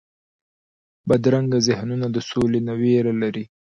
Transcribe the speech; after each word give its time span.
بدرنګه 1.07 1.59
ذهنونونه 1.67 2.19
سولې 2.29 2.59
نه 2.67 2.73
ویره 2.81 3.13
لري 3.21 3.45